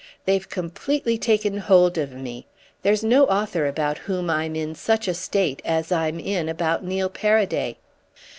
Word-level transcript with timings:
They've 0.25 0.49
completely 0.49 1.19
taken 1.19 1.57
hold 1.57 1.95
of 1.99 2.11
me. 2.11 2.47
There's 2.81 3.03
no 3.03 3.25
author 3.27 3.67
about 3.67 3.99
whom 3.99 4.31
I'm 4.31 4.55
in 4.55 4.73
such 4.73 5.07
a 5.07 5.13
state 5.13 5.61
as 5.63 5.91
I'm 5.91 6.19
in 6.19 6.49
about 6.49 6.83
Neil 6.83 7.07
Paraday." 7.07 7.75